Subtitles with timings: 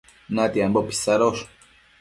[0.37, 1.41] natiambo pisadosh